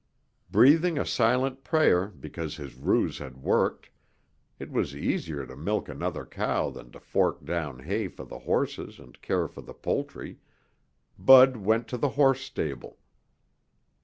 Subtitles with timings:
[0.49, 3.91] Breathing a silent prayer because his ruse had worked
[4.57, 8.97] it was easier to milk another cow than to fork down hay for the horses
[8.97, 10.39] and care for the poultry
[11.19, 12.97] Bud went to the horse stable.